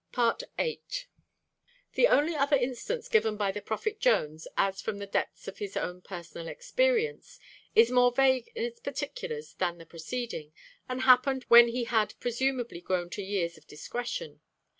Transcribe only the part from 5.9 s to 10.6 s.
personal experience, is more vague in its particulars than the preceding,